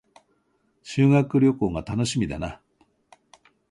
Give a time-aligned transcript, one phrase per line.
[0.81, 2.59] 修学旅行が楽しみだな